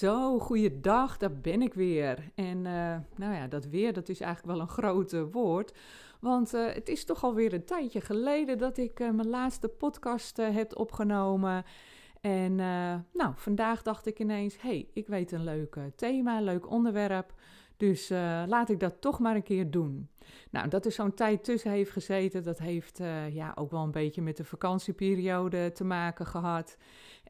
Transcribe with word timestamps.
Zo, 0.00 0.38
goeiedag, 0.38 1.16
daar 1.16 1.32
ben 1.40 1.62
ik 1.62 1.74
weer. 1.74 2.30
En 2.34 2.56
uh, 2.56 2.96
nou 3.16 3.34
ja, 3.34 3.46
dat 3.46 3.64
weer, 3.64 3.92
dat 3.92 4.08
is 4.08 4.20
eigenlijk 4.20 4.52
wel 4.56 4.66
een 4.66 4.72
groot 4.72 5.30
woord. 5.30 5.78
Want 6.20 6.54
uh, 6.54 6.72
het 6.72 6.88
is 6.88 7.04
toch 7.04 7.24
alweer 7.24 7.52
een 7.52 7.64
tijdje 7.64 8.00
geleden 8.00 8.58
dat 8.58 8.76
ik 8.76 9.00
uh, 9.00 9.10
mijn 9.10 9.28
laatste 9.28 9.68
podcast 9.68 10.36
heb 10.36 10.76
opgenomen. 10.76 11.64
En 12.20 12.54
nou, 13.12 13.32
vandaag 13.34 13.82
dacht 13.82 14.06
ik 14.06 14.18
ineens, 14.18 14.60
hey, 14.60 14.88
ik 14.92 15.06
weet 15.06 15.32
een 15.32 15.44
leuk 15.44 15.76
thema, 15.96 16.40
leuk 16.40 16.70
onderwerp. 16.70 17.34
Dus 17.76 18.08
laat 18.46 18.70
ik 18.70 18.80
dat 18.80 19.00
toch 19.00 19.18
maar 19.18 19.34
een 19.34 19.42
keer 19.42 19.70
doen. 19.70 20.08
Nou, 20.50 20.68
dat 20.68 20.84
er 20.84 20.92
zo'n 20.92 21.14
tijd 21.14 21.44
tussen 21.44 21.70
heeft 21.70 21.90
gezeten, 21.90 22.42
dat 22.42 22.58
heeft 22.58 23.00
ja, 23.30 23.52
ook 23.54 23.70
wel 23.70 23.82
een 23.82 23.90
beetje 23.90 24.22
met 24.22 24.36
de 24.36 24.44
vakantieperiode 24.44 25.72
te 25.72 25.84
maken 25.84 26.26
gehad. 26.26 26.76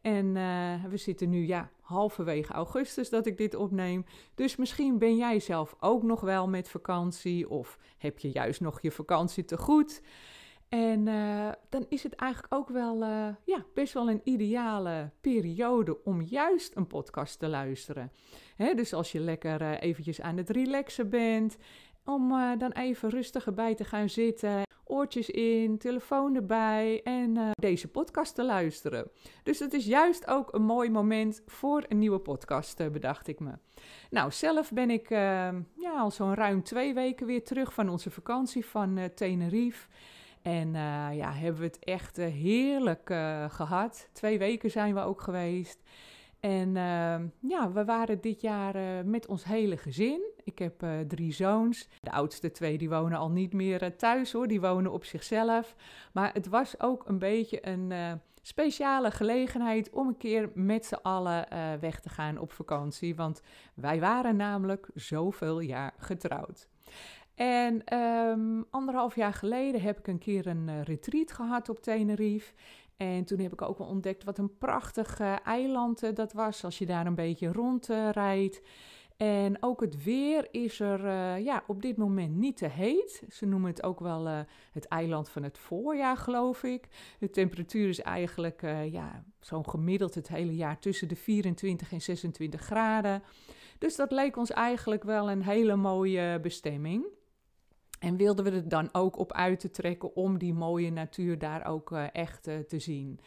En 0.00 0.26
uh, 0.36 0.84
we 0.84 0.96
zitten 0.96 1.30
nu 1.30 1.46
ja, 1.46 1.70
halverwege 1.80 2.52
augustus 2.52 3.10
dat 3.10 3.26
ik 3.26 3.36
dit 3.36 3.54
opneem. 3.54 4.04
Dus 4.34 4.56
misschien 4.56 4.98
ben 4.98 5.16
jij 5.16 5.40
zelf 5.40 5.76
ook 5.80 6.02
nog 6.02 6.20
wel 6.20 6.48
met 6.48 6.68
vakantie 6.68 7.48
of 7.48 7.78
heb 7.98 8.18
je 8.18 8.30
juist 8.30 8.60
nog 8.60 8.80
je 8.80 8.90
vakantie 8.90 9.44
te 9.44 9.56
goed. 9.56 10.02
En 10.68 11.06
uh, 11.06 11.48
dan 11.68 11.86
is 11.88 12.02
het 12.02 12.14
eigenlijk 12.14 12.54
ook 12.54 12.68
wel 12.68 13.02
uh, 13.02 13.28
ja, 13.44 13.64
best 13.74 13.92
wel 13.92 14.10
een 14.10 14.20
ideale 14.24 15.10
periode 15.20 16.04
om 16.04 16.22
juist 16.22 16.76
een 16.76 16.86
podcast 16.86 17.38
te 17.38 17.48
luisteren. 17.48 18.12
Hè, 18.56 18.74
dus 18.74 18.92
als 18.92 19.12
je 19.12 19.20
lekker 19.20 19.78
eventjes 19.78 20.20
aan 20.20 20.36
het 20.36 20.50
relaxen 20.50 21.08
bent, 21.08 21.56
om 22.04 22.28
dan 22.58 22.72
even 22.72 23.10
rustig 23.10 23.46
erbij 23.46 23.74
te 23.74 23.84
gaan 23.84 24.08
zitten 24.08 24.62
oortjes 24.90 25.30
in, 25.30 25.78
telefoon 25.78 26.34
erbij 26.34 27.00
en 27.02 27.36
uh, 27.36 27.50
deze 27.54 27.88
podcast 27.88 28.34
te 28.34 28.44
luisteren. 28.44 29.10
Dus 29.42 29.58
het 29.58 29.72
is 29.72 29.86
juist 29.86 30.26
ook 30.26 30.54
een 30.54 30.62
mooi 30.62 30.90
moment 30.90 31.42
voor 31.46 31.84
een 31.88 31.98
nieuwe 31.98 32.18
podcast, 32.18 32.80
uh, 32.80 32.88
bedacht 32.88 33.28
ik 33.28 33.40
me. 33.40 33.52
Nou, 34.10 34.30
zelf 34.30 34.72
ben 34.72 34.90
ik 34.90 35.10
uh, 35.10 35.18
ja, 35.74 35.98
al 35.98 36.10
zo'n 36.10 36.34
ruim 36.34 36.62
twee 36.62 36.94
weken 36.94 37.26
weer 37.26 37.44
terug 37.44 37.74
van 37.74 37.88
onze 37.88 38.10
vakantie 38.10 38.66
van 38.66 39.10
Tenerife. 39.14 39.88
En 40.42 40.72
ja, 41.14 41.32
hebben 41.32 41.60
we 41.60 41.66
het 41.66 41.78
echt 41.78 42.16
heerlijk 42.16 43.14
gehad. 43.48 44.08
Twee 44.12 44.38
weken 44.38 44.70
zijn 44.70 44.94
we 44.94 45.00
ook 45.00 45.20
geweest. 45.20 45.82
En 46.40 46.72
ja, 47.40 47.72
we 47.72 47.84
waren 47.84 48.20
dit 48.20 48.40
jaar 48.40 49.06
met 49.06 49.26
ons 49.26 49.44
hele 49.44 49.76
gezin. 49.76 50.22
Ik 50.44 50.58
heb 50.58 50.82
uh, 50.82 51.00
drie 51.00 51.32
zoons. 51.32 51.88
De 52.00 52.10
oudste 52.10 52.50
twee 52.50 52.78
die 52.78 52.88
wonen 52.88 53.18
al 53.18 53.30
niet 53.30 53.52
meer 53.52 53.82
uh, 53.82 53.88
thuis 53.88 54.32
hoor, 54.32 54.46
die 54.46 54.60
wonen 54.60 54.92
op 54.92 55.04
zichzelf. 55.04 55.74
Maar 56.12 56.32
het 56.32 56.48
was 56.48 56.80
ook 56.80 57.08
een 57.08 57.18
beetje 57.18 57.66
een 57.66 58.20
speciale 58.42 59.10
gelegenheid 59.10 59.90
om 59.90 60.08
een 60.08 60.16
keer 60.16 60.50
met 60.54 60.86
z'n 60.86 60.98
allen 61.02 61.46
weg 61.80 62.00
te 62.00 62.08
gaan 62.08 62.38
op 62.38 62.52
vakantie. 62.52 63.16
Want 63.16 63.42
wij 63.74 64.00
waren 64.00 64.36
namelijk 64.36 64.88
zoveel 64.94 65.60
jaar 65.60 65.94
getrouwd. 65.98 66.68
En 67.34 67.98
um, 67.98 68.66
anderhalf 68.70 69.16
jaar 69.16 69.34
geleden 69.34 69.80
heb 69.80 69.98
ik 69.98 70.06
een 70.06 70.18
keer 70.18 70.46
een 70.46 70.82
retreat 70.82 71.32
gehad 71.32 71.68
op 71.68 71.82
Tenerife. 71.82 72.52
En 73.00 73.24
toen 73.24 73.38
heb 73.38 73.52
ik 73.52 73.62
ook 73.62 73.78
wel 73.78 73.86
ontdekt 73.86 74.24
wat 74.24 74.38
een 74.38 74.58
prachtig 74.58 75.20
eiland 75.44 76.16
dat 76.16 76.32
was 76.32 76.64
als 76.64 76.78
je 76.78 76.86
daar 76.86 77.06
een 77.06 77.14
beetje 77.14 77.52
rondrijdt. 77.52 78.60
En 79.16 79.56
ook 79.60 79.80
het 79.80 80.02
weer 80.04 80.48
is 80.50 80.80
er 80.80 81.04
uh, 81.04 81.44
ja, 81.44 81.64
op 81.66 81.82
dit 81.82 81.96
moment 81.96 82.36
niet 82.36 82.56
te 82.56 82.66
heet. 82.66 83.22
Ze 83.28 83.46
noemen 83.46 83.70
het 83.70 83.82
ook 83.82 84.00
wel 84.00 84.26
uh, 84.26 84.38
het 84.72 84.88
eiland 84.88 85.28
van 85.28 85.42
het 85.42 85.58
voorjaar, 85.58 86.16
geloof 86.16 86.62
ik. 86.62 86.88
De 87.18 87.30
temperatuur 87.30 87.88
is 87.88 88.00
eigenlijk 88.00 88.60
ja, 88.90 89.24
zo'n 89.40 89.68
gemiddeld 89.68 90.14
het 90.14 90.28
hele 90.28 90.54
jaar 90.54 90.78
tussen 90.78 91.08
de 91.08 91.16
24 91.16 91.92
en 91.92 92.00
26 92.00 92.60
graden. 92.60 93.22
Dus 93.78 93.96
dat 93.96 94.10
leek 94.10 94.36
ons 94.36 94.50
eigenlijk 94.50 95.04
wel 95.04 95.30
een 95.30 95.42
hele 95.42 95.76
mooie 95.76 96.40
bestemming. 96.40 97.04
En 98.00 98.16
wilden 98.16 98.44
we 98.44 98.50
er 98.50 98.68
dan 98.68 98.88
ook 98.92 99.18
op 99.18 99.32
uit 99.32 99.60
te 99.60 99.70
trekken 99.70 100.16
om 100.16 100.38
die 100.38 100.54
mooie 100.54 100.90
natuur 100.90 101.38
daar 101.38 101.66
ook 101.66 101.92
echt 102.12 102.42
te 102.42 102.78
zien. 102.78 103.20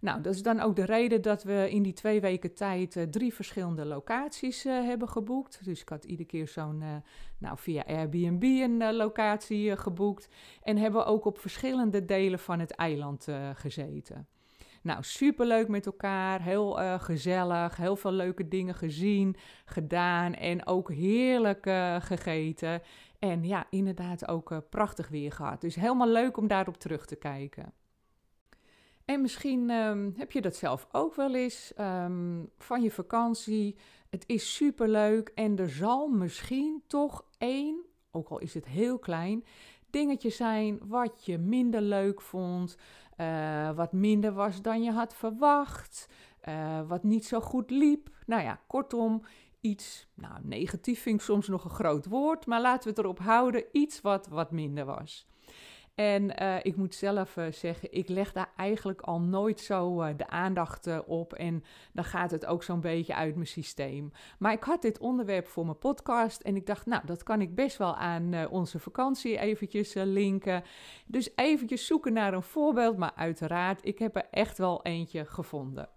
Nou, 0.00 0.20
dat 0.20 0.34
is 0.34 0.42
dan 0.42 0.60
ook 0.60 0.76
de 0.76 0.84
reden 0.84 1.22
dat 1.22 1.42
we 1.42 1.70
in 1.70 1.82
die 1.82 1.92
twee 1.92 2.20
weken 2.20 2.54
tijd 2.54 2.96
uh, 2.96 3.02
drie 3.02 3.34
verschillende 3.34 3.84
locaties 3.84 4.62
hebben 4.62 5.08
geboekt. 5.08 5.64
Dus 5.64 5.80
ik 5.80 5.88
had 5.88 6.04
iedere 6.04 6.28
keer 6.28 6.48
zo'n, 6.48 6.82
nou 7.38 7.58
via 7.58 7.84
Airbnb 7.86 8.42
een 8.42 8.94
locatie 8.94 9.76
geboekt. 9.76 10.28
En 10.62 10.76
hebben 10.76 11.00
we 11.00 11.06
ook 11.06 11.24
op 11.24 11.38
verschillende 11.38 12.04
delen 12.04 12.38
van 12.38 12.58
het 12.58 12.70
eiland 12.70 13.26
gezeten. 13.54 14.28
Nou, 14.82 15.02
superleuk 15.02 15.68
met 15.68 15.86
elkaar, 15.86 16.42
heel 16.42 16.72
gezellig, 16.98 17.76
heel 17.76 17.96
veel 17.96 18.12
leuke 18.12 18.48
dingen 18.48 18.74
gezien, 18.74 19.36
gedaan 19.64 20.34
en 20.34 20.66
ook 20.66 20.92
heerlijk 20.92 21.62
gegeten. 22.00 22.82
En 23.20 23.44
ja, 23.44 23.66
inderdaad 23.70 24.28
ook 24.28 24.62
prachtig 24.70 25.08
weer 25.08 25.32
gehad. 25.32 25.60
Dus 25.60 25.74
helemaal 25.74 26.08
leuk 26.08 26.36
om 26.36 26.46
daarop 26.46 26.76
terug 26.76 27.06
te 27.06 27.16
kijken. 27.16 27.72
En 29.04 29.20
misschien 29.20 29.70
um, 29.70 30.14
heb 30.16 30.32
je 30.32 30.40
dat 30.40 30.56
zelf 30.56 30.88
ook 30.92 31.14
wel 31.14 31.34
eens 31.34 31.72
um, 31.78 32.50
van 32.58 32.82
je 32.82 32.90
vakantie. 32.90 33.76
Het 34.10 34.24
is 34.26 34.54
superleuk 34.54 35.28
en 35.34 35.58
er 35.58 35.70
zal 35.70 36.08
misschien 36.08 36.82
toch 36.86 37.24
één, 37.38 37.84
ook 38.10 38.28
al 38.28 38.38
is 38.38 38.54
het 38.54 38.66
heel 38.66 38.98
klein, 38.98 39.44
dingetje 39.90 40.30
zijn 40.30 40.78
wat 40.82 41.24
je 41.24 41.38
minder 41.38 41.80
leuk 41.80 42.20
vond, 42.20 42.76
uh, 43.16 43.70
wat 43.70 43.92
minder 43.92 44.32
was 44.32 44.62
dan 44.62 44.82
je 44.82 44.90
had 44.90 45.14
verwacht, 45.14 46.08
uh, 46.48 46.88
wat 46.88 47.02
niet 47.02 47.26
zo 47.26 47.40
goed 47.40 47.70
liep. 47.70 48.08
Nou 48.26 48.42
ja, 48.42 48.60
kortom, 48.66 49.22
iets, 49.60 50.08
nou 50.14 50.34
negatief 50.42 51.02
vind 51.02 51.20
ik 51.20 51.26
soms 51.26 51.48
nog 51.48 51.64
een 51.64 51.70
groot 51.70 52.06
woord, 52.06 52.46
maar 52.46 52.60
laten 52.60 52.82
we 52.82 52.88
het 52.88 52.98
erop 52.98 53.18
houden, 53.18 53.64
iets 53.72 54.00
wat 54.00 54.26
wat 54.26 54.50
minder 54.50 54.84
was. 54.84 55.28
En 55.94 56.42
uh, 56.42 56.56
ik 56.62 56.76
moet 56.76 56.94
zelf 56.94 57.36
uh, 57.36 57.52
zeggen, 57.52 57.92
ik 57.92 58.08
leg 58.08 58.32
daar 58.32 58.52
eigenlijk 58.56 59.00
al 59.00 59.20
nooit 59.20 59.60
zo 59.60 60.02
uh, 60.02 60.08
de 60.16 60.28
aandacht 60.28 61.04
op. 61.06 61.32
En 61.32 61.64
dan 61.92 62.04
gaat 62.04 62.30
het 62.30 62.46
ook 62.46 62.62
zo'n 62.62 62.80
beetje 62.80 63.14
uit 63.14 63.34
mijn 63.34 63.46
systeem. 63.46 64.12
Maar 64.38 64.52
ik 64.52 64.62
had 64.62 64.82
dit 64.82 64.98
onderwerp 64.98 65.46
voor 65.46 65.64
mijn 65.64 65.78
podcast. 65.78 66.40
En 66.40 66.56
ik 66.56 66.66
dacht, 66.66 66.86
nou, 66.86 67.06
dat 67.06 67.22
kan 67.22 67.40
ik 67.40 67.54
best 67.54 67.76
wel 67.76 67.96
aan 67.96 68.48
onze 68.48 68.78
vakantie 68.78 69.38
eventjes 69.38 69.94
linken. 69.94 70.62
Dus 71.06 71.30
eventjes 71.34 71.86
zoeken 71.86 72.12
naar 72.12 72.34
een 72.34 72.42
voorbeeld. 72.42 72.96
Maar 72.96 73.14
uiteraard, 73.14 73.86
ik 73.86 73.98
heb 73.98 74.16
er 74.16 74.26
echt 74.30 74.58
wel 74.58 74.82
eentje 74.82 75.24
gevonden. 75.24 75.88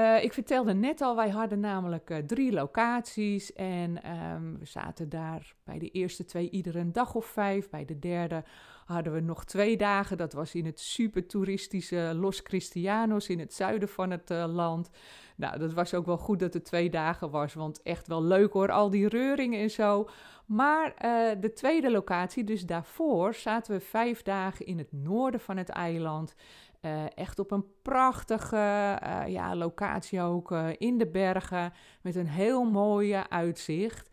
Uh, 0.00 0.22
ik 0.22 0.32
vertelde 0.32 0.74
net 0.74 1.00
al, 1.00 1.16
wij 1.16 1.28
hadden 1.28 1.60
namelijk 1.60 2.10
uh, 2.10 2.18
drie 2.18 2.52
locaties 2.52 3.52
en 3.52 4.10
um, 4.12 4.58
we 4.58 4.64
zaten 4.64 5.08
daar 5.08 5.54
bij 5.64 5.78
de 5.78 5.90
eerste 5.90 6.24
twee 6.24 6.50
ieder 6.50 6.76
een 6.76 6.92
dag 6.92 7.14
of 7.14 7.26
vijf. 7.26 7.68
Bij 7.68 7.84
de 7.84 7.98
derde 7.98 8.44
hadden 8.84 9.12
we 9.12 9.20
nog 9.20 9.44
twee 9.44 9.76
dagen. 9.76 10.16
Dat 10.16 10.32
was 10.32 10.54
in 10.54 10.66
het 10.66 10.80
super 10.80 11.26
toeristische 11.26 12.12
Los 12.14 12.42
Cristianos 12.42 13.28
in 13.28 13.38
het 13.38 13.54
zuiden 13.54 13.88
van 13.88 14.10
het 14.10 14.30
uh, 14.30 14.44
land. 14.48 14.90
Nou, 15.36 15.58
dat 15.58 15.72
was 15.72 15.94
ook 15.94 16.06
wel 16.06 16.18
goed 16.18 16.38
dat 16.38 16.54
het 16.54 16.64
twee 16.64 16.90
dagen 16.90 17.30
was, 17.30 17.54
want 17.54 17.82
echt 17.82 18.06
wel 18.06 18.22
leuk 18.22 18.52
hoor, 18.52 18.70
al 18.70 18.90
die 18.90 19.08
reuringen 19.08 19.60
en 19.60 19.70
zo. 19.70 20.08
Maar 20.46 20.94
de 21.40 21.52
tweede 21.54 21.90
locatie, 21.90 22.44
dus 22.44 22.66
daarvoor, 22.66 23.34
zaten 23.34 23.72
we 23.72 23.80
vijf 23.80 24.22
dagen 24.22 24.66
in 24.66 24.78
het 24.78 24.92
noorden 24.92 25.40
van 25.40 25.56
het 25.56 25.68
eiland. 25.68 26.34
Uh, 26.82 27.04
echt 27.14 27.38
op 27.38 27.50
een 27.50 27.64
prachtige 27.82 28.56
uh, 29.02 29.22
ja, 29.26 29.56
locatie 29.56 30.20
ook 30.20 30.50
uh, 30.50 30.68
in 30.78 30.98
de 30.98 31.06
bergen 31.06 31.72
met 32.02 32.16
een 32.16 32.28
heel 32.28 32.64
mooi 32.64 33.14
uitzicht. 33.28 34.10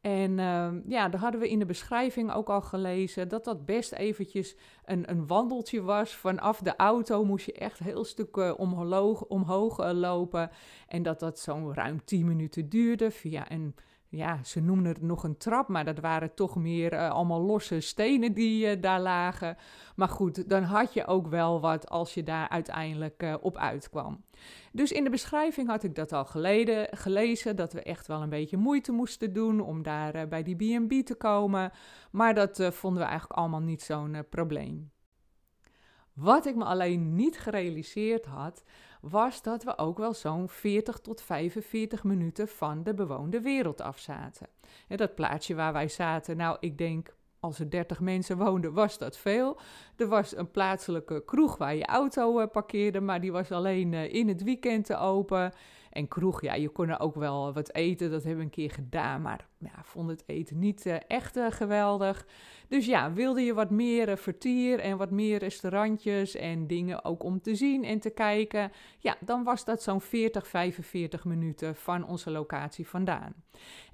En 0.00 0.38
ehm, 0.38 0.80
ja, 0.86 1.08
daar 1.08 1.20
hadden 1.20 1.40
we 1.40 1.48
in 1.48 1.58
de 1.58 1.66
beschrijving 1.66 2.32
ook 2.32 2.48
al 2.48 2.60
gelezen 2.60 3.28
dat 3.28 3.44
dat 3.44 3.64
best 3.66 3.92
eventjes 3.92 4.56
een, 4.84 5.10
een 5.10 5.26
wandeltje 5.26 5.82
was. 5.82 6.14
Vanaf 6.14 6.58
de 6.58 6.76
auto 6.76 7.24
moest 7.24 7.46
je 7.46 7.52
echt 7.52 7.78
heel 7.78 8.04
stuk 8.04 8.58
omhoog, 8.58 9.24
omhoog 9.24 9.92
lopen. 9.92 10.50
En 10.88 11.02
dat 11.02 11.20
dat 11.20 11.38
zo'n 11.38 11.74
ruim 11.74 12.04
10 12.04 12.26
minuten 12.26 12.68
duurde 12.68 13.10
via 13.10 13.50
een 13.50 13.74
ja, 14.16 14.40
ze 14.44 14.60
noemden 14.60 14.92
het 14.92 15.02
nog 15.02 15.24
een 15.24 15.36
trap, 15.36 15.68
maar 15.68 15.84
dat 15.84 15.98
waren 15.98 16.34
toch 16.34 16.56
meer 16.56 16.92
uh, 16.92 17.10
allemaal 17.10 17.40
losse 17.40 17.80
stenen 17.80 18.32
die 18.32 18.76
uh, 18.76 18.82
daar 18.82 19.00
lagen. 19.00 19.56
Maar 19.96 20.08
goed, 20.08 20.48
dan 20.48 20.62
had 20.62 20.92
je 20.92 21.06
ook 21.06 21.26
wel 21.26 21.60
wat 21.60 21.88
als 21.88 22.14
je 22.14 22.22
daar 22.22 22.48
uiteindelijk 22.48 23.22
uh, 23.22 23.34
op 23.40 23.56
uitkwam. 23.56 24.24
Dus 24.72 24.92
in 24.92 25.04
de 25.04 25.10
beschrijving 25.10 25.68
had 25.68 25.82
ik 25.82 25.94
dat 25.94 26.12
al 26.12 26.24
geleden, 26.24 26.88
gelezen, 26.90 27.56
dat 27.56 27.72
we 27.72 27.82
echt 27.82 28.06
wel 28.06 28.22
een 28.22 28.28
beetje 28.28 28.56
moeite 28.56 28.92
moesten 28.92 29.32
doen 29.32 29.60
om 29.60 29.82
daar 29.82 30.28
bij 30.28 30.42
die 30.42 30.56
B&B 30.56 31.06
te 31.06 31.14
komen. 31.14 31.72
Maar 32.10 32.34
dat 32.34 32.68
vonden 32.72 33.02
we 33.02 33.08
eigenlijk 33.08 33.38
allemaal 33.38 33.60
niet 33.60 33.82
zo'n 33.82 34.24
probleem. 34.30 34.90
Wat 36.12 36.46
ik 36.46 36.54
me 36.54 36.64
alleen 36.64 37.14
niet 37.14 37.38
gerealiseerd 37.38 38.26
had, 38.26 38.64
was 39.08 39.42
dat 39.42 39.64
we 39.64 39.78
ook 39.78 39.98
wel 39.98 40.14
zo'n 40.14 40.48
40 40.48 40.98
tot 40.98 41.22
45 41.22 42.04
minuten 42.04 42.48
van 42.48 42.82
de 42.82 42.94
bewoonde 42.94 43.40
wereld 43.40 43.80
af 43.80 43.98
zaten. 43.98 44.46
En 44.88 44.96
dat 44.96 45.14
plaatsje 45.14 45.54
waar 45.54 45.72
wij 45.72 45.88
zaten, 45.88 46.36
nou, 46.36 46.56
ik 46.60 46.78
denk 46.78 47.14
als 47.40 47.58
er 47.58 47.70
30 47.70 48.00
mensen 48.00 48.38
woonden, 48.38 48.72
was 48.72 48.98
dat 48.98 49.16
veel. 49.16 49.58
Er 49.96 50.08
was 50.08 50.36
een 50.36 50.50
plaatselijke 50.50 51.24
kroeg 51.24 51.56
waar 51.56 51.74
je 51.74 51.86
auto 51.86 52.40
uh, 52.40 52.46
parkeerde, 52.52 53.00
maar 53.00 53.20
die 53.20 53.32
was 53.32 53.50
alleen 53.50 53.92
uh, 53.92 54.14
in 54.14 54.28
het 54.28 54.42
weekend 54.42 54.84
te 54.84 54.96
open. 54.96 55.52
En 55.96 56.08
kroeg, 56.08 56.42
ja, 56.42 56.54
je 56.54 56.68
kon 56.68 56.88
er 56.88 57.00
ook 57.00 57.14
wel 57.14 57.52
wat 57.52 57.74
eten, 57.74 58.10
dat 58.10 58.22
hebben 58.22 58.38
we 58.38 58.44
een 58.44 58.50
keer 58.50 58.70
gedaan, 58.70 59.22
maar 59.22 59.48
ja, 59.58 59.82
vond 59.82 60.08
het 60.08 60.22
eten 60.26 60.58
niet 60.58 60.86
uh, 60.86 60.96
echt 61.06 61.38
geweldig. 61.50 62.26
Dus 62.68 62.86
ja, 62.86 63.12
wilde 63.12 63.40
je 63.40 63.54
wat 63.54 63.70
meer 63.70 64.08
uh, 64.08 64.16
vertier 64.16 64.78
en 64.78 64.96
wat 64.96 65.10
meer 65.10 65.38
restaurantjes 65.38 66.34
en 66.34 66.66
dingen 66.66 67.04
ook 67.04 67.22
om 67.22 67.40
te 67.40 67.54
zien 67.54 67.84
en 67.84 68.00
te 68.00 68.10
kijken, 68.10 68.72
ja, 68.98 69.16
dan 69.20 69.44
was 69.44 69.64
dat 69.64 69.82
zo'n 69.82 70.00
40, 70.00 70.46
45 70.46 71.24
minuten 71.24 71.76
van 71.76 72.06
onze 72.06 72.30
locatie 72.30 72.88
vandaan. 72.88 73.34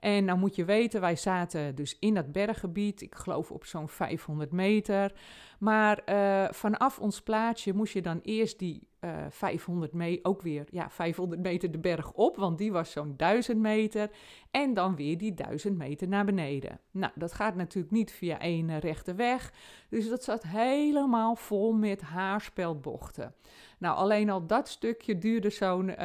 En 0.01 0.25
nou 0.25 0.39
moet 0.39 0.57
je 0.57 0.65
weten, 0.65 1.01
wij 1.01 1.17
zaten 1.17 1.75
dus 1.75 1.97
in 1.99 2.15
dat 2.15 2.33
berggebied, 2.33 3.01
ik 3.01 3.15
geloof 3.15 3.51
op 3.51 3.65
zo'n 3.65 3.89
500 3.89 4.53
meter. 4.53 5.13
Maar 5.59 6.03
uh, 6.07 6.45
vanaf 6.51 6.99
ons 6.99 7.21
plaatsje 7.21 7.75
moest 7.75 7.93
je 7.93 8.03
dan 8.03 8.21
eerst 8.23 8.59
die 8.59 8.89
uh, 9.05 9.11
500 9.29 9.93
meter, 9.93 10.25
ook 10.25 10.43
weer 10.43 10.67
ja, 10.71 10.91
500 10.91 11.43
meter 11.43 11.71
de 11.71 11.79
berg 11.79 12.13
op, 12.13 12.37
want 12.37 12.59
die 12.59 12.73
was 12.73 12.91
zo'n 12.91 13.15
1000 13.17 13.59
meter. 13.59 14.11
En 14.51 14.75
dan 14.75 14.97
weer 14.97 15.19
die 15.19 15.35
1000 15.35 15.77
meter 15.77 16.09
naar 16.09 16.25
beneden. 16.25 16.81
Nou, 16.91 17.13
dat 17.15 17.33
gaat 17.33 17.55
natuurlijk 17.55 17.93
niet 17.93 18.13
via 18.13 18.41
één 18.41 18.79
rechte 18.79 19.15
weg. 19.15 19.53
Dus 19.89 20.09
dat 20.09 20.25
zat 20.25 20.43
helemaal 20.43 21.37
vol 21.37 21.73
met 21.73 22.01
haarspeldbochten. 22.01 23.35
Nou, 23.83 23.97
alleen 23.97 24.31
al 24.31 24.47
dat 24.47 24.69
stukje 24.69 25.19
duurde 25.19 25.51
zo'n 25.51 25.89
uh, 25.89 25.97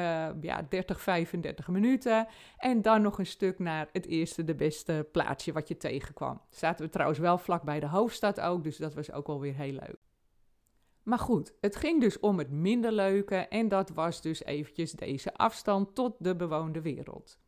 ja, 0.42 0.66
30, 0.70 1.02
35 1.02 1.68
minuten. 1.68 2.28
En 2.58 2.82
dan 2.82 3.02
nog 3.02 3.20
een 3.20 3.26
stuk 3.26 3.60
naar 3.60 3.90
het 3.92 4.06
eerste, 4.06 4.44
de 4.44 4.56
beste 4.56 5.08
plaatsje 5.12 5.52
wat 5.52 5.68
je 5.68 5.78
tegenkwam. 5.78 6.42
Zaten 6.50 6.86
we 6.86 6.92
trouwens 6.92 7.20
wel 7.20 7.38
vlak 7.38 7.64
bij 7.64 7.80
de 7.80 7.88
hoofdstad 7.88 8.40
ook, 8.40 8.64
dus 8.64 8.78
dat 8.78 8.94
was 8.94 9.12
ook 9.12 9.28
wel 9.28 9.40
weer 9.40 9.56
heel 9.56 9.72
leuk. 9.72 9.98
Maar 11.04 11.20
goed, 11.20 11.54
het 11.62 11.76
ging 11.76 12.02
dus 12.02 12.20
om 12.20 12.38
het 12.38 12.52
minder 12.52 12.92
leuke 12.92 13.36
en 13.36 13.68
dat 13.68 13.90
was 13.90 14.22
dus 14.22 14.44
eventjes 14.44 14.92
deze 14.92 15.34
afstand 15.34 15.96
tot 15.96 16.16
de 16.20 16.36
bewoonde 16.36 16.82
wereld. 16.82 17.40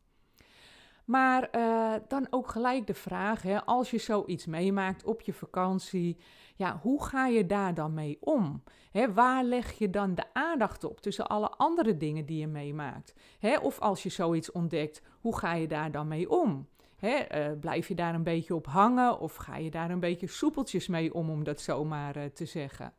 Maar 1.10 1.48
uh, 1.56 1.94
dan 2.08 2.26
ook 2.30 2.48
gelijk 2.48 2.86
de 2.86 2.94
vraag, 2.94 3.64
als 3.64 3.90
je 3.90 3.98
zoiets 3.98 4.46
meemaakt 4.46 5.04
op 5.04 5.20
je 5.20 5.32
vakantie, 5.32 6.16
ja, 6.56 6.78
hoe 6.82 7.04
ga 7.04 7.26
je 7.26 7.46
daar 7.46 7.74
dan 7.74 7.94
mee 7.94 8.18
om? 8.20 8.62
Hè, 8.90 9.12
waar 9.12 9.44
leg 9.44 9.72
je 9.72 9.90
dan 9.90 10.14
de 10.14 10.24
aandacht 10.32 10.84
op 10.84 11.00
tussen 11.00 11.26
alle 11.26 11.50
andere 11.50 11.96
dingen 11.96 12.26
die 12.26 12.38
je 12.38 12.46
meemaakt? 12.46 13.14
Hè, 13.38 13.58
of 13.58 13.78
als 13.78 14.02
je 14.02 14.08
zoiets 14.08 14.52
ontdekt, 14.52 15.02
hoe 15.20 15.38
ga 15.38 15.54
je 15.54 15.66
daar 15.66 15.90
dan 15.90 16.08
mee 16.08 16.30
om? 16.30 16.68
Hè, 16.96 17.50
uh, 17.50 17.58
blijf 17.60 17.88
je 17.88 17.94
daar 17.94 18.14
een 18.14 18.22
beetje 18.22 18.54
op 18.54 18.66
hangen 18.66 19.20
of 19.20 19.34
ga 19.34 19.56
je 19.56 19.70
daar 19.70 19.90
een 19.90 20.00
beetje 20.00 20.26
soepeltjes 20.26 20.88
mee 20.88 21.14
om, 21.14 21.30
om 21.30 21.44
dat 21.44 21.60
zomaar 21.60 22.16
uh, 22.16 22.24
te 22.24 22.44
zeggen? 22.44 22.92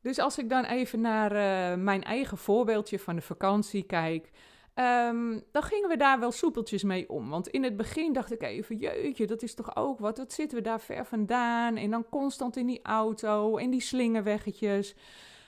Dus 0.00 0.18
als 0.18 0.38
ik 0.38 0.48
dan 0.48 0.64
even 0.64 1.00
naar 1.00 1.32
mijn 1.78 2.02
eigen 2.02 2.38
voorbeeldje 2.38 2.98
van 2.98 3.16
de 3.16 3.22
vakantie 3.22 3.82
kijk, 3.82 4.30
Um, 4.74 5.42
dan 5.50 5.62
gingen 5.62 5.88
we 5.88 5.96
daar 5.96 6.20
wel 6.20 6.32
soepeltjes 6.32 6.82
mee 6.82 7.08
om. 7.08 7.28
Want 7.28 7.48
in 7.48 7.62
het 7.62 7.76
begin 7.76 8.12
dacht 8.12 8.32
ik 8.32 8.42
even, 8.42 8.76
jeetje, 8.76 9.26
dat 9.26 9.42
is 9.42 9.54
toch 9.54 9.76
ook 9.76 9.98
wat. 9.98 10.18
Wat 10.18 10.32
zitten 10.32 10.58
we 10.58 10.64
daar 10.64 10.80
ver 10.80 11.06
vandaan? 11.06 11.76
En 11.76 11.90
dan 11.90 12.08
constant 12.08 12.56
in 12.56 12.66
die 12.66 12.82
auto 12.82 13.56
en 13.56 13.70
die 13.70 13.80
slingerweggetjes. 13.80 14.94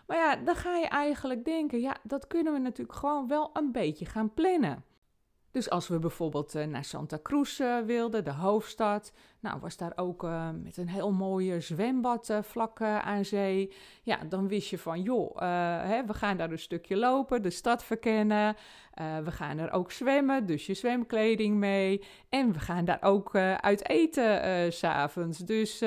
Maar 0.06 0.16
ja, 0.16 0.36
dan 0.36 0.54
ga 0.54 0.76
je 0.76 0.86
eigenlijk 0.86 1.44
denken, 1.44 1.80
ja, 1.80 1.96
dat 2.02 2.26
kunnen 2.26 2.52
we 2.52 2.58
natuurlijk 2.58 2.98
gewoon 2.98 3.28
wel 3.28 3.50
een 3.52 3.72
beetje 3.72 4.06
gaan 4.06 4.34
plannen. 4.34 4.84
Dus 5.50 5.70
als 5.70 5.88
we 5.88 5.98
bijvoorbeeld 5.98 6.54
uh, 6.54 6.64
naar 6.64 6.84
Santa 6.84 7.18
Cruz 7.22 7.60
uh, 7.60 7.78
wilden, 7.78 8.24
de 8.24 8.32
hoofdstad, 8.32 9.12
nou 9.44 9.60
was 9.60 9.76
daar 9.76 9.92
ook 9.96 10.22
uh, 10.24 10.48
met 10.62 10.76
een 10.76 10.88
heel 10.88 11.12
mooie 11.12 11.60
zwembad 11.60 12.38
vlak 12.42 12.82
aan 12.82 13.24
zee. 13.24 13.72
Ja, 14.02 14.18
dan 14.28 14.48
wist 14.48 14.70
je 14.70 14.78
van, 14.78 15.02
joh, 15.02 15.38
hè, 15.88 16.04
we 16.04 16.14
gaan 16.14 16.36
daar 16.36 16.50
een 16.50 16.58
stukje 16.58 16.96
lopen, 16.96 17.42
de 17.42 17.50
stad 17.50 17.84
verkennen. 17.84 18.56
we 19.24 19.30
gaan 19.30 19.58
er 19.58 19.72
ook 19.72 19.90
zwemmen, 19.90 20.46
dus 20.46 20.66
je 20.66 20.74
zwemkleding 20.74 21.56
mee. 21.56 22.04
En 22.28 22.52
we 22.52 22.58
gaan 22.58 22.84
daar 22.84 23.02
ook 23.02 23.36
uit 23.60 23.88
eten 23.88 24.72
s 24.72 24.78
s'avonds. 24.78 25.38
Dus 25.38 25.80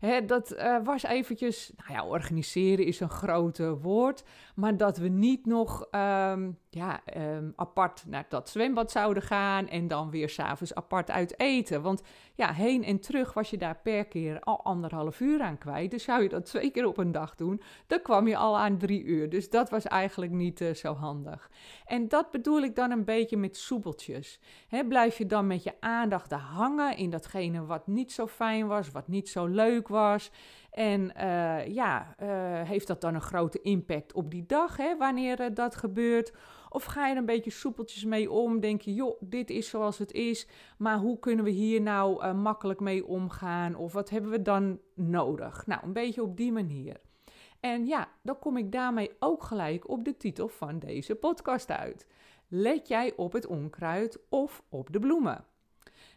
hè, 0.00 0.24
dat 0.24 0.56
was 0.84 1.02
eventjes, 1.02 1.72
nou 1.76 1.92
ja, 1.92 2.06
organiseren 2.06 2.86
is 2.86 3.00
een 3.00 3.10
grote 3.10 3.78
woord. 3.78 4.24
Maar 4.54 4.76
dat 4.76 4.96
we 4.96 5.08
niet 5.08 5.46
nog 5.46 5.86
um, 5.90 6.58
ja, 6.70 7.00
um, 7.16 7.52
apart 7.56 8.04
naar 8.06 8.26
dat 8.28 8.48
zwembad 8.48 8.90
zouden 8.90 9.22
gaan 9.22 9.68
en 9.68 9.88
dan 9.88 10.10
weer 10.10 10.28
s'avonds 10.28 10.74
apart 10.74 11.10
uit 11.10 11.38
eten. 11.40 11.82
Want 11.82 12.02
ja, 12.36 12.52
heen 12.52 12.84
en 12.84 13.00
terug 13.00 13.32
was 13.32 13.50
je 13.50 13.56
daar 13.56 13.80
per 13.82 14.04
keer 14.04 14.40
al 14.40 14.64
anderhalf 14.64 15.20
uur 15.20 15.42
aan 15.42 15.58
kwijt. 15.58 15.90
Dus 15.90 16.02
zou 16.04 16.22
je 16.22 16.28
dat 16.28 16.44
twee 16.44 16.70
keer 16.70 16.86
op 16.86 16.98
een 16.98 17.12
dag 17.12 17.34
doen, 17.34 17.62
dan 17.86 18.02
kwam 18.02 18.28
je 18.28 18.36
al 18.36 18.58
aan 18.58 18.78
drie 18.78 19.02
uur. 19.04 19.28
Dus 19.30 19.50
dat 19.50 19.70
was 19.70 19.84
eigenlijk 19.84 20.32
niet 20.32 20.60
uh, 20.60 20.74
zo 20.74 20.94
handig. 20.94 21.50
En 21.84 22.08
dat 22.08 22.30
bedoel 22.30 22.62
ik 22.62 22.74
dan 22.74 22.90
een 22.90 23.04
beetje 23.04 23.36
met 23.36 23.56
soepeltjes. 23.56 24.40
Blijf 24.88 25.18
je 25.18 25.26
dan 25.26 25.46
met 25.46 25.62
je 25.62 25.74
aandacht 25.80 26.32
hangen 26.32 26.96
in 26.96 27.10
datgene 27.10 27.64
wat 27.64 27.86
niet 27.86 28.12
zo 28.12 28.26
fijn 28.26 28.66
was, 28.66 28.90
wat 28.90 29.08
niet 29.08 29.28
zo 29.28 29.46
leuk 29.46 29.88
was. 29.88 30.30
En 30.70 31.12
uh, 31.16 31.66
ja, 31.66 32.14
uh, 32.22 32.28
heeft 32.68 32.86
dat 32.86 33.00
dan 33.00 33.14
een 33.14 33.20
grote 33.20 33.60
impact 33.60 34.12
op 34.12 34.30
die 34.30 34.46
dag, 34.46 34.76
hè, 34.76 34.96
wanneer 34.96 35.54
dat 35.54 35.76
gebeurt? 35.76 36.32
Of 36.74 36.84
ga 36.84 37.06
je 37.06 37.12
er 37.12 37.18
een 37.18 37.26
beetje 37.26 37.50
soepeltjes 37.50 38.04
mee 38.04 38.30
om? 38.30 38.60
Denk 38.60 38.80
je, 38.80 38.94
joh, 38.94 39.20
dit 39.20 39.50
is 39.50 39.68
zoals 39.68 39.98
het 39.98 40.12
is, 40.12 40.46
maar 40.78 40.98
hoe 40.98 41.18
kunnen 41.18 41.44
we 41.44 41.50
hier 41.50 41.80
nou 41.80 42.32
makkelijk 42.32 42.80
mee 42.80 43.06
omgaan? 43.06 43.74
Of 43.74 43.92
wat 43.92 44.10
hebben 44.10 44.30
we 44.30 44.42
dan 44.42 44.80
nodig? 44.94 45.66
Nou, 45.66 45.80
een 45.84 45.92
beetje 45.92 46.22
op 46.22 46.36
die 46.36 46.52
manier. 46.52 47.00
En 47.60 47.86
ja, 47.86 48.08
dan 48.22 48.38
kom 48.38 48.56
ik 48.56 48.72
daarmee 48.72 49.10
ook 49.18 49.42
gelijk 49.42 49.88
op 49.88 50.04
de 50.04 50.16
titel 50.16 50.48
van 50.48 50.78
deze 50.78 51.14
podcast 51.14 51.70
uit. 51.70 52.06
Let 52.48 52.88
jij 52.88 53.12
op 53.16 53.32
het 53.32 53.46
onkruid 53.46 54.18
of 54.28 54.62
op 54.68 54.92
de 54.92 54.98
bloemen? 54.98 55.44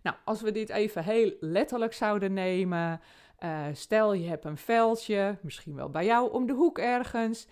Nou, 0.01 0.15
als 0.25 0.41
we 0.41 0.51
dit 0.51 0.69
even 0.69 1.03
heel 1.03 1.33
letterlijk 1.39 1.93
zouden 1.93 2.33
nemen, 2.33 3.01
uh, 3.43 3.65
stel 3.73 4.13
je 4.13 4.27
hebt 4.27 4.45
een 4.45 4.57
veldje, 4.57 5.37
misschien 5.41 5.75
wel 5.75 5.89
bij 5.89 6.05
jou 6.05 6.31
om 6.31 6.45
de 6.45 6.53
hoek 6.53 6.79
ergens. 6.79 7.47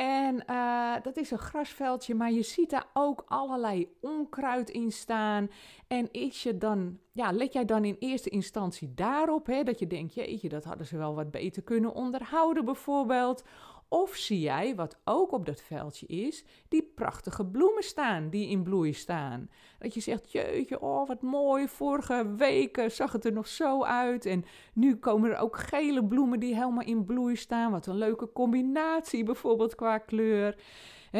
En 0.00 0.42
uh, 0.50 0.94
dat 1.02 1.16
is 1.16 1.30
een 1.30 1.38
grasveldje, 1.38 2.14
maar 2.14 2.32
je 2.32 2.42
ziet 2.42 2.70
daar 2.70 2.86
ook 2.92 3.24
allerlei 3.26 3.88
onkruid 4.00 4.70
in 4.70 4.92
staan. 4.92 5.50
En 5.86 6.08
is 6.12 6.42
je 6.42 6.58
dan, 6.58 6.98
ja, 7.12 7.32
let 7.32 7.52
jij 7.52 7.64
dan 7.64 7.84
in 7.84 7.96
eerste 7.98 8.30
instantie 8.30 8.94
daarop, 8.94 9.46
hè, 9.46 9.62
dat 9.62 9.78
je 9.78 9.86
denkt, 9.86 10.14
jeetje, 10.14 10.48
dat 10.48 10.64
hadden 10.64 10.86
ze 10.86 10.96
wel 10.96 11.14
wat 11.14 11.30
beter 11.30 11.62
kunnen 11.62 11.94
onderhouden 11.94 12.64
bijvoorbeeld. 12.64 13.44
Of 13.92 14.16
zie 14.16 14.40
jij, 14.40 14.74
wat 14.74 15.00
ook 15.04 15.32
op 15.32 15.46
dat 15.46 15.60
veldje 15.60 16.06
is, 16.06 16.44
die 16.68 16.82
prachtige 16.94 17.46
bloemen 17.46 17.82
staan, 17.82 18.30
die 18.30 18.48
in 18.48 18.62
bloei 18.62 18.92
staan. 18.92 19.50
Dat 19.78 19.94
je 19.94 20.00
zegt, 20.00 20.32
jeetje, 20.32 20.80
oh 20.80 21.08
wat 21.08 21.22
mooi, 21.22 21.68
vorige 21.68 22.34
weken 22.36 22.90
zag 22.90 23.12
het 23.12 23.24
er 23.24 23.32
nog 23.32 23.48
zo 23.48 23.84
uit. 23.84 24.26
En 24.26 24.44
nu 24.74 24.96
komen 24.96 25.30
er 25.30 25.38
ook 25.38 25.58
gele 25.58 26.04
bloemen 26.04 26.40
die 26.40 26.54
helemaal 26.54 26.84
in 26.84 27.04
bloei 27.04 27.36
staan. 27.36 27.70
Wat 27.70 27.86
een 27.86 27.98
leuke 27.98 28.32
combinatie 28.32 29.24
bijvoorbeeld 29.24 29.74
qua 29.74 29.98
kleur. 29.98 30.56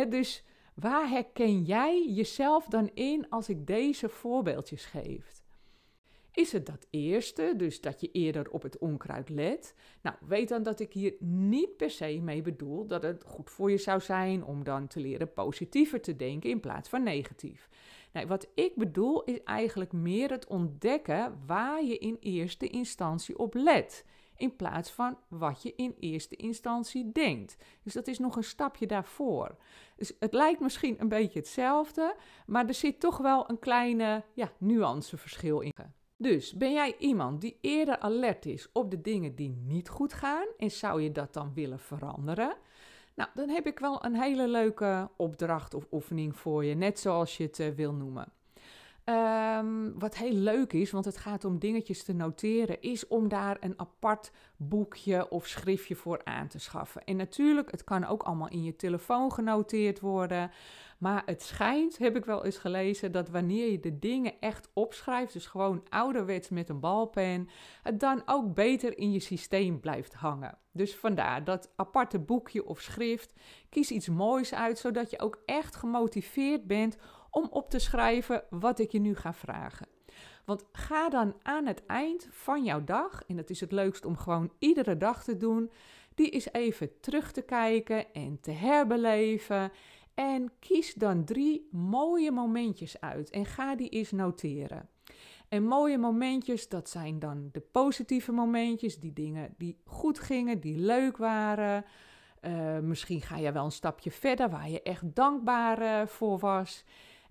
dus 0.09 0.45
waar 0.75 1.09
herken 1.09 1.62
jij 1.62 2.07
jezelf 2.09 2.67
dan 2.67 2.91
in 2.95 3.29
als 3.29 3.49
ik 3.49 3.67
deze 3.67 4.09
voorbeeldjes 4.09 4.85
geef? 4.85 5.39
Is 6.32 6.52
het 6.52 6.66
dat 6.66 6.87
eerste, 6.90 7.54
dus 7.56 7.80
dat 7.80 8.00
je 8.00 8.10
eerder 8.12 8.50
op 8.50 8.62
het 8.62 8.78
onkruid 8.78 9.28
let? 9.28 9.75
Nou, 10.02 10.16
weet 10.20 10.49
dan 10.49 10.62
dat 10.62 10.80
ik 10.80 10.92
hier 10.92 11.14
niet 11.18 11.76
per 11.76 11.90
se 11.90 12.20
mee 12.22 12.42
bedoel 12.42 12.87
dat 12.87 13.02
het 13.02 13.25
goed 13.25 13.50
voor 13.50 13.70
je 13.70 13.78
zou 13.78 14.00
zijn 14.00 14.44
om 14.44 14.64
dan 14.64 14.87
te 14.87 15.00
leren 15.00 15.32
positiever 15.32 16.00
te 16.00 16.16
denken 16.16 16.50
in 16.50 16.60
plaats 16.60 16.88
van 16.88 17.02
negatief. 17.02 17.68
Wat 18.26 18.49
ik 18.54 18.75
bedoel 18.76 19.25
is 19.25 19.42
eigenlijk 19.42 19.92
meer 19.92 20.30
het 20.30 20.46
ontdekken 20.46 21.38
waar 21.46 21.84
je 21.84 21.99
in 21.99 22.16
eerste 22.20 22.68
instantie 22.68 23.38
op 23.38 23.54
let. 23.54 24.04
in 24.37 24.56
plaats 24.56 24.90
van 24.90 25.18
wat 25.28 25.62
je 25.62 25.72
in 25.76 25.94
eerste 25.99 26.37
instantie 26.37 27.12
denkt. 27.12 27.56
Dus 27.82 27.92
dat 27.92 28.06
is 28.06 28.18
nog 28.18 28.37
een 28.37 28.44
stapje 28.44 28.87
daarvoor. 28.87 29.56
Dus 29.96 30.12
het 30.18 30.32
lijkt 30.32 30.60
misschien 30.60 31.00
een 31.00 31.08
beetje 31.08 31.38
hetzelfde, 31.38 32.16
maar 32.46 32.66
er 32.66 32.75
zit 32.75 33.00
toch 33.00 33.18
wel 33.18 33.50
een 33.50 33.58
kleine 33.58 34.25
ja, 34.34 34.52
nuanceverschil 34.58 35.60
in. 35.60 35.72
Dus 36.23 36.53
ben 36.53 36.73
jij 36.73 36.95
iemand 36.99 37.41
die 37.41 37.59
eerder 37.61 37.99
alert 37.99 38.47
is 38.47 38.69
op 38.73 38.91
de 38.91 39.00
dingen 39.00 39.35
die 39.35 39.50
niet 39.67 39.89
goed 39.89 40.12
gaan 40.12 40.47
en 40.59 40.71
zou 40.71 41.03
je 41.03 41.12
dat 41.12 41.33
dan 41.33 41.53
willen 41.55 41.79
veranderen? 41.79 42.57
Nou, 43.15 43.31
dan 43.35 43.49
heb 43.49 43.67
ik 43.67 43.79
wel 43.79 44.05
een 44.05 44.15
hele 44.15 44.49
leuke 44.49 45.09
opdracht 45.17 45.75
of 45.75 45.87
oefening 45.93 46.37
voor 46.37 46.65
je, 46.65 46.75
net 46.75 46.99
zoals 46.99 47.37
je 47.37 47.45
het 47.45 47.59
uh, 47.59 47.69
wil 47.69 47.93
noemen. 47.93 48.33
Um, 49.05 49.99
wat 49.99 50.17
heel 50.17 50.33
leuk 50.33 50.73
is, 50.73 50.91
want 50.91 51.05
het 51.05 51.17
gaat 51.17 51.45
om 51.45 51.59
dingetjes 51.59 52.03
te 52.03 52.12
noteren, 52.12 52.83
is 52.83 53.07
om 53.07 53.29
daar 53.29 53.57
een 53.61 53.75
apart 53.77 54.33
boekje 54.57 55.31
of 55.31 55.47
schriftje 55.47 55.95
voor 55.95 56.21
aan 56.25 56.49
te 56.49 56.59
schaffen. 56.59 57.05
En 57.05 57.17
natuurlijk, 57.17 57.71
het 57.71 57.85
kan 57.85 58.05
ook 58.05 58.23
allemaal 58.23 58.49
in 58.49 58.65
je 58.65 58.77
telefoon 58.77 59.33
genoteerd 59.33 60.00
worden. 60.00 60.50
Maar 61.00 61.23
het 61.26 61.42
schijnt, 61.42 61.99
heb 61.99 62.16
ik 62.16 62.25
wel 62.25 62.45
eens 62.45 62.59
gelezen, 62.59 63.12
dat 63.12 63.28
wanneer 63.28 63.71
je 63.71 63.80
de 63.80 63.99
dingen 63.99 64.40
echt 64.40 64.71
opschrijft, 64.75 65.33
dus 65.33 65.47
gewoon 65.47 65.87
ouderwets 65.88 66.49
met 66.49 66.69
een 66.69 66.80
balpen, 66.80 67.49
het 67.83 68.00
dan 68.00 68.23
ook 68.26 68.54
beter 68.54 68.99
in 68.99 69.12
je 69.12 69.21
systeem 69.21 69.80
blijft 69.80 70.14
hangen. 70.14 70.59
Dus 70.73 70.97
vandaar 70.97 71.45
dat 71.45 71.73
aparte 71.76 72.19
boekje 72.19 72.66
of 72.66 72.80
schrift. 72.80 73.35
Kies 73.69 73.90
iets 73.90 74.09
moois 74.09 74.54
uit, 74.54 74.78
zodat 74.78 75.11
je 75.11 75.21
ook 75.21 75.42
echt 75.45 75.76
gemotiveerd 75.76 76.66
bent 76.66 76.97
om 77.30 77.49
op 77.50 77.71
te 77.71 77.78
schrijven 77.78 78.45
wat 78.50 78.78
ik 78.78 78.92
je 78.92 79.00
nu 79.00 79.16
ga 79.16 79.33
vragen. 79.33 79.87
Want 80.45 80.64
ga 80.73 81.09
dan 81.09 81.35
aan 81.42 81.66
het 81.66 81.87
eind 81.87 82.28
van 82.30 82.64
jouw 82.64 82.85
dag, 82.85 83.23
en 83.26 83.37
het 83.37 83.50
is 83.50 83.61
het 83.61 83.73
leukst 83.73 84.04
om 84.04 84.16
gewoon 84.16 84.52
iedere 84.59 84.97
dag 84.97 85.25
te 85.25 85.37
doen, 85.37 85.71
die 86.14 86.30
is 86.30 86.52
even 86.52 87.00
terug 87.00 87.33
te 87.33 87.42
kijken 87.42 88.12
en 88.12 88.40
te 88.40 88.50
herbeleven. 88.50 89.73
En 90.14 90.50
kies 90.59 90.95
dan 90.95 91.25
drie 91.25 91.69
mooie 91.71 92.31
momentjes 92.31 93.00
uit 93.00 93.31
en 93.31 93.47
ga 93.47 93.76
die 93.76 93.88
eens 93.88 94.11
noteren. 94.11 94.88
En 95.49 95.64
mooie 95.64 95.99
momentjes, 95.99 96.69
dat 96.69 96.88
zijn 96.88 97.19
dan 97.19 97.49
de 97.52 97.61
positieve 97.61 98.33
momentjes, 98.33 98.99
die 98.99 99.12
dingen 99.12 99.55
die 99.59 99.76
goed 99.85 100.19
gingen, 100.19 100.61
die 100.61 100.76
leuk 100.76 101.17
waren. 101.17 101.85
Uh, 102.43 102.79
misschien 102.79 103.21
ga 103.21 103.37
je 103.37 103.52
wel 103.52 103.64
een 103.64 103.73
stapje 103.73 104.11
verder 104.11 104.50
waar 104.50 104.71
je 104.71 104.83
echt 104.83 105.14
dankbaar 105.14 105.83
uh, 105.83 106.07
voor 106.07 106.38
was. 106.38 106.85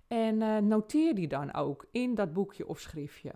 En 0.06 0.40
uh, 0.40 0.58
noteer 0.58 1.14
die 1.14 1.28
dan 1.28 1.54
ook 1.54 1.86
in 1.90 2.14
dat 2.14 2.32
boekje 2.32 2.66
of 2.66 2.80
schriftje. 2.80 3.32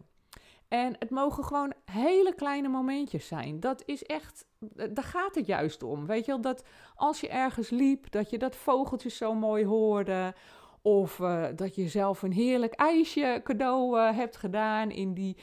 En 0.75 0.97
het 0.99 1.11
mogen 1.11 1.45
gewoon 1.45 1.73
hele 1.85 2.35
kleine 2.35 2.69
momentjes 2.69 3.27
zijn. 3.27 3.61
Dat 3.61 3.83
is 3.87 4.03
echt, 4.03 4.47
daar 4.91 5.05
gaat 5.05 5.35
het 5.35 5.47
juist 5.47 5.83
om. 5.83 6.07
Weet 6.07 6.25
je 6.25 6.31
wel, 6.33 6.41
dat 6.41 6.65
als 6.95 7.21
je 7.21 7.29
ergens 7.29 7.71
liep, 7.71 8.11
dat 8.11 8.31
je 8.31 8.39
dat 8.39 8.57
vogeltje 8.57 9.09
zo 9.09 9.35
mooi 9.35 9.65
hoorde. 9.65 10.35
Of 10.83 11.19
uh, 11.19 11.47
dat 11.57 11.75
je 11.75 11.89
zelf 11.89 12.23
een 12.23 12.33
heerlijk 12.33 12.73
ijsje 12.75 13.41
cadeau 13.45 13.99
uh, 13.99 14.17
hebt 14.17 14.37
gedaan 14.37 14.91
in 14.91 15.15
die 15.15 15.37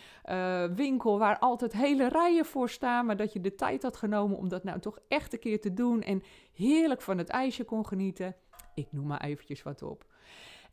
winkel 0.76 1.20
waar 1.20 1.40
altijd 1.40 1.74
hele 1.74 2.08
rijen 2.08 2.46
voor 2.46 2.70
staan. 2.70 3.06
Maar 3.06 3.18
dat 3.18 3.34
je 3.34 3.42
de 3.42 3.56
tijd 3.56 3.84
had 3.84 3.98
genomen 3.98 4.38
om 4.38 4.50
dat 4.50 4.64
nou 4.64 4.80
toch 4.80 5.00
echt 5.08 5.34
een 5.34 5.40
keer 5.40 5.62
te 5.62 5.74
doen. 5.74 6.02
En 6.02 6.24
heerlijk 6.54 7.02
van 7.02 7.18
het 7.18 7.30
ijsje 7.30 7.64
kon 7.64 7.86
genieten. 7.86 8.36
Ik 8.76 8.88
noem 8.92 9.08
maar 9.08 9.22
eventjes 9.22 9.64
wat 9.64 9.82
op. 9.82 10.06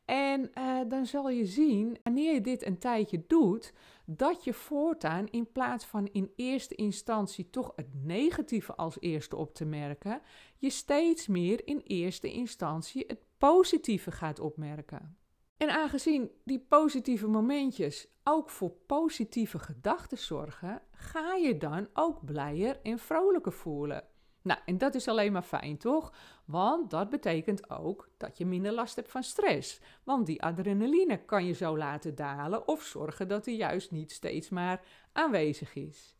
En 0.04 0.50
dan 0.88 1.06
zal 1.06 1.28
je 1.28 1.44
zien, 1.44 1.98
wanneer 2.02 2.34
je 2.34 2.40
dit 2.40 2.66
een 2.66 2.78
tijdje 2.78 3.24
doet, 3.26 3.72
dat 4.10 4.44
je 4.44 4.52
voortaan 4.52 5.26
in 5.26 5.52
plaats 5.52 5.84
van 5.84 6.06
in 6.12 6.32
eerste 6.36 6.74
instantie 6.74 7.50
toch 7.50 7.72
het 7.76 8.04
negatieve 8.04 8.74
als 8.74 8.96
eerste 9.00 9.36
op 9.36 9.54
te 9.54 9.64
merken, 9.64 10.20
je 10.56 10.70
steeds 10.70 11.26
meer 11.26 11.66
in 11.66 11.80
eerste 11.84 12.32
instantie 12.32 13.04
het 13.06 13.24
positieve 13.38 14.10
gaat 14.10 14.40
opmerken. 14.40 15.16
En 15.56 15.70
aangezien 15.70 16.30
die 16.44 16.58
positieve 16.68 17.26
momentjes 17.26 18.08
ook 18.24 18.50
voor 18.50 18.70
positieve 18.70 19.58
gedachten 19.58 20.18
zorgen, 20.18 20.82
ga 20.90 21.34
je 21.34 21.56
dan 21.56 21.88
ook 21.92 22.24
blijer 22.24 22.80
en 22.82 22.98
vrolijker 22.98 23.52
voelen. 23.52 24.04
Nou, 24.42 24.60
en 24.64 24.78
dat 24.78 24.94
is 24.94 25.08
alleen 25.08 25.32
maar 25.32 25.42
fijn, 25.42 25.78
toch? 25.78 26.12
Want 26.44 26.90
dat 26.90 27.10
betekent 27.10 27.70
ook 27.70 28.08
dat 28.16 28.38
je 28.38 28.46
minder 28.46 28.72
last 28.72 28.96
hebt 28.96 29.10
van 29.10 29.22
stress. 29.22 29.80
Want 30.04 30.26
die 30.26 30.42
adrenaline 30.42 31.24
kan 31.24 31.46
je 31.46 31.52
zo 31.52 31.76
laten 31.76 32.14
dalen 32.14 32.68
of 32.68 32.82
zorgen 32.82 33.28
dat 33.28 33.44
die 33.44 33.56
juist 33.56 33.90
niet 33.90 34.12
steeds 34.12 34.48
maar 34.48 34.80
aanwezig 35.12 35.74
is. 35.74 36.14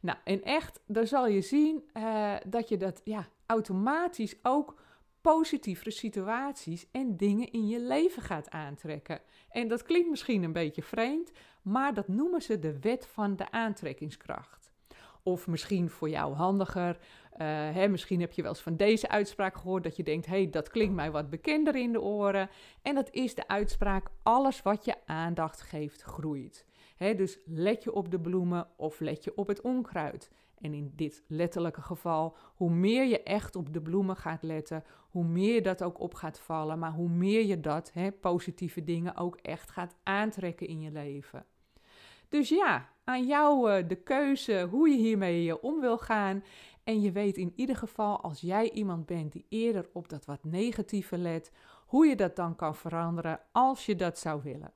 Nou, 0.00 0.18
en 0.24 0.42
echt, 0.42 0.80
dan 0.86 1.06
zal 1.06 1.26
je 1.26 1.40
zien 1.40 1.84
uh, 1.94 2.34
dat 2.46 2.68
je 2.68 2.76
dat 2.76 3.00
ja, 3.04 3.28
automatisch 3.46 4.36
ook 4.42 4.74
positievere 5.20 5.90
situaties 5.90 6.86
en 6.90 7.16
dingen 7.16 7.52
in 7.52 7.66
je 7.66 7.80
leven 7.80 8.22
gaat 8.22 8.50
aantrekken. 8.50 9.20
En 9.48 9.68
dat 9.68 9.82
klinkt 9.82 10.10
misschien 10.10 10.42
een 10.42 10.52
beetje 10.52 10.82
vreemd, 10.82 11.30
maar 11.62 11.94
dat 11.94 12.08
noemen 12.08 12.42
ze 12.42 12.58
de 12.58 12.78
wet 12.80 13.06
van 13.06 13.36
de 13.36 13.50
aantrekkingskracht. 13.50 14.65
Of 15.26 15.46
misschien 15.46 15.90
voor 15.90 16.08
jou 16.08 16.34
handiger. 16.34 16.96
Uh, 16.96 17.38
hè, 17.48 17.88
misschien 17.88 18.20
heb 18.20 18.32
je 18.32 18.42
wel 18.42 18.50
eens 18.50 18.60
van 18.60 18.76
deze 18.76 19.08
uitspraak 19.08 19.56
gehoord 19.56 19.82
dat 19.82 19.96
je 19.96 20.02
denkt: 20.02 20.26
hey, 20.26 20.50
dat 20.50 20.68
klinkt 20.68 20.94
mij 20.94 21.10
wat 21.10 21.30
bekender 21.30 21.76
in 21.76 21.92
de 21.92 22.00
oren. 22.00 22.50
En 22.82 22.94
dat 22.94 23.08
is 23.10 23.34
de 23.34 23.48
uitspraak: 23.48 24.08
alles 24.22 24.62
wat 24.62 24.84
je 24.84 24.94
aandacht 25.06 25.60
geeft, 25.60 26.02
groeit. 26.02 26.66
Hè, 26.96 27.14
dus 27.14 27.38
let 27.44 27.82
je 27.82 27.92
op 27.92 28.10
de 28.10 28.20
bloemen 28.20 28.68
of 28.76 29.00
let 29.00 29.24
je 29.24 29.36
op 29.36 29.46
het 29.46 29.60
onkruid. 29.60 30.30
En 30.58 30.74
in 30.74 30.92
dit 30.94 31.22
letterlijke 31.26 31.82
geval, 31.82 32.36
hoe 32.54 32.70
meer 32.70 33.04
je 33.04 33.22
echt 33.22 33.56
op 33.56 33.72
de 33.72 33.82
bloemen 33.82 34.16
gaat 34.16 34.42
letten, 34.42 34.84
hoe 35.10 35.24
meer 35.24 35.62
dat 35.62 35.82
ook 35.82 36.00
op 36.00 36.14
gaat 36.14 36.40
vallen, 36.40 36.78
maar 36.78 36.92
hoe 36.92 37.08
meer 37.08 37.44
je 37.44 37.60
dat, 37.60 37.92
hè, 37.92 38.12
positieve 38.12 38.84
dingen, 38.84 39.16
ook 39.16 39.36
echt 39.36 39.70
gaat 39.70 39.96
aantrekken 40.02 40.66
in 40.66 40.80
je 40.80 40.90
leven. 40.90 41.44
Dus 42.28 42.48
ja, 42.48 42.88
aan 43.06 43.26
jou 43.26 43.70
uh, 43.70 43.88
de 43.88 43.94
keuze 43.94 44.68
hoe 44.70 44.88
je 44.88 44.96
hiermee 44.96 45.62
om 45.62 45.80
wil 45.80 45.98
gaan. 45.98 46.44
En 46.84 47.00
je 47.00 47.12
weet 47.12 47.36
in 47.36 47.52
ieder 47.56 47.76
geval, 47.76 48.20
als 48.20 48.40
jij 48.40 48.70
iemand 48.70 49.06
bent 49.06 49.32
die 49.32 49.46
eerder 49.48 49.88
op 49.92 50.08
dat 50.08 50.24
wat 50.24 50.44
negatieve 50.44 51.18
let, 51.18 51.50
hoe 51.86 52.06
je 52.06 52.16
dat 52.16 52.36
dan 52.36 52.56
kan 52.56 52.74
veranderen 52.74 53.40
als 53.52 53.86
je 53.86 53.96
dat 53.96 54.18
zou 54.18 54.42
willen. 54.42 54.72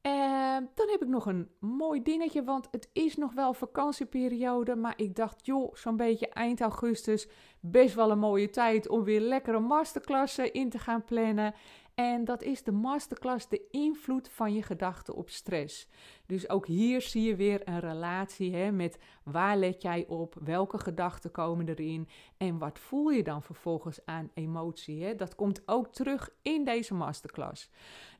En 0.00 0.70
dan 0.74 0.88
heb 0.88 1.02
ik 1.02 1.08
nog 1.08 1.26
een 1.26 1.50
mooi 1.58 2.02
dingetje, 2.02 2.44
want 2.44 2.68
het 2.70 2.88
is 2.92 3.16
nog 3.16 3.32
wel 3.32 3.54
vakantieperiode. 3.54 4.76
Maar 4.76 4.94
ik 4.96 5.16
dacht, 5.16 5.46
joh, 5.46 5.74
zo'n 5.74 5.96
beetje 5.96 6.28
eind 6.28 6.60
augustus, 6.60 7.28
best 7.60 7.94
wel 7.94 8.10
een 8.10 8.18
mooie 8.18 8.50
tijd 8.50 8.88
om 8.88 9.04
weer 9.04 9.20
lekkere 9.20 9.60
masterklassen 9.60 10.52
in 10.52 10.70
te 10.70 10.78
gaan 10.78 11.04
plannen. 11.04 11.54
En 12.00 12.24
dat 12.24 12.42
is 12.42 12.62
de 12.62 12.72
masterclass 12.72 13.48
de 13.48 13.60
invloed 13.70 14.28
van 14.28 14.54
je 14.54 14.62
gedachten 14.62 15.14
op 15.14 15.30
stress. 15.30 15.88
Dus 16.26 16.48
ook 16.48 16.66
hier 16.66 17.00
zie 17.00 17.22
je 17.22 17.36
weer 17.36 17.68
een 17.68 17.80
relatie 17.80 18.54
hè, 18.54 18.72
met 18.72 18.98
waar 19.24 19.56
let 19.56 19.82
jij 19.82 20.04
op, 20.08 20.34
welke 20.44 20.78
gedachten 20.78 21.30
komen 21.30 21.68
erin 21.68 22.08
en 22.36 22.58
wat 22.58 22.78
voel 22.78 23.10
je 23.10 23.22
dan 23.22 23.42
vervolgens 23.42 24.00
aan 24.04 24.30
emotie. 24.34 25.04
Hè? 25.04 25.14
Dat 25.14 25.34
komt 25.34 25.62
ook 25.66 25.92
terug 25.92 26.30
in 26.42 26.64
deze 26.64 26.94
masterclass. 26.94 27.70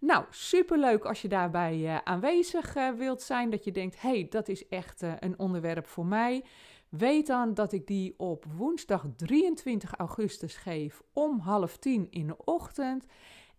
Nou, 0.01 0.25
superleuk 0.31 1.05
als 1.05 1.23
je 1.23 1.29
daarbij 1.29 1.79
uh, 1.79 1.99
aanwezig 2.05 2.77
uh, 2.77 2.91
wilt 2.91 3.23
zijn, 3.23 3.51
dat 3.51 3.65
je 3.65 3.73
denkt, 3.73 4.01
hey, 4.01 4.27
dat 4.31 4.49
is 4.49 4.69
echt 4.69 5.03
uh, 5.03 5.13
een 5.19 5.39
onderwerp 5.39 5.87
voor 5.87 6.07
mij. 6.07 6.45
Weet 6.89 7.27
dan 7.27 7.55
dat 7.55 7.73
ik 7.73 7.87
die 7.87 8.15
op 8.17 8.45
woensdag 8.57 9.07
23 9.17 9.95
augustus 9.95 10.57
geef 10.57 11.03
om 11.13 11.39
half 11.39 11.77
tien 11.77 12.07
in 12.11 12.27
de 12.27 12.45
ochtend. 12.45 13.07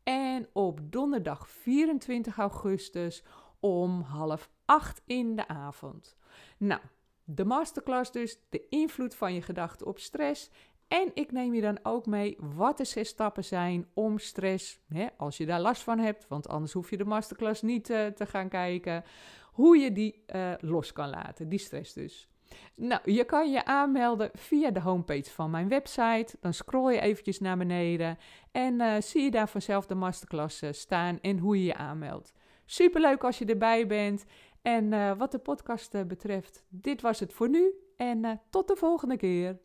En 0.03 0.47
op 0.53 0.79
donderdag 0.83 1.49
24 1.49 2.37
augustus 2.37 3.23
om 3.59 4.01
half 4.01 4.49
acht 4.65 5.01
in 5.05 5.35
de 5.35 5.47
avond. 5.47 6.15
Nou, 6.57 6.81
de 7.23 7.45
masterclass 7.45 8.11
dus, 8.11 8.37
de 8.49 8.67
invloed 8.69 9.15
van 9.15 9.33
je 9.33 9.41
gedachten 9.41 9.87
op 9.87 9.99
stress. 9.99 10.49
En 10.87 11.11
ik 11.13 11.31
neem 11.31 11.53
je 11.53 11.61
dan 11.61 11.79
ook 11.83 12.05
mee 12.05 12.37
wat 12.39 12.77
de 12.77 12.85
zes 12.85 13.07
stappen 13.07 13.43
zijn 13.43 13.87
om 13.93 14.17
stress, 14.17 14.79
hè, 14.87 15.07
als 15.17 15.37
je 15.37 15.45
daar 15.45 15.61
last 15.61 15.83
van 15.83 15.99
hebt, 15.99 16.27
want 16.27 16.47
anders 16.47 16.73
hoef 16.73 16.89
je 16.89 16.97
de 16.97 17.05
masterclass 17.05 17.61
niet 17.61 17.89
uh, 17.89 18.05
te 18.05 18.25
gaan 18.25 18.49
kijken, 18.49 19.03
hoe 19.51 19.77
je 19.77 19.91
die 19.91 20.23
uh, 20.35 20.53
los 20.59 20.93
kan 20.93 21.09
laten, 21.09 21.49
die 21.49 21.59
stress 21.59 21.93
dus. 21.93 22.29
Nou, 22.75 23.11
je 23.11 23.23
kan 23.23 23.51
je 23.51 23.65
aanmelden 23.65 24.29
via 24.33 24.71
de 24.71 24.81
homepage 24.81 25.31
van 25.31 25.49
mijn 25.49 25.67
website. 25.67 26.35
Dan 26.39 26.53
scroll 26.53 26.93
je 26.93 26.99
eventjes 26.99 27.39
naar 27.39 27.57
beneden 27.57 28.17
en 28.51 28.81
uh, 28.81 28.95
zie 28.99 29.23
je 29.23 29.31
daar 29.31 29.49
vanzelf 29.49 29.85
de 29.85 29.95
masterclass 29.95 30.63
staan 30.71 31.19
en 31.21 31.37
hoe 31.37 31.57
je 31.57 31.63
je 31.63 31.75
aanmeldt. 31.75 32.33
Superleuk 32.65 33.23
als 33.23 33.37
je 33.37 33.45
erbij 33.45 33.87
bent. 33.87 34.25
En 34.61 34.91
uh, 34.91 35.11
wat 35.17 35.31
de 35.31 35.39
podcast 35.39 36.07
betreft, 36.07 36.63
dit 36.69 37.01
was 37.01 37.19
het 37.19 37.33
voor 37.33 37.49
nu 37.49 37.73
en 37.97 38.41
tot 38.49 38.67
de 38.67 38.75
volgende 38.75 39.17
keer. 39.17 39.59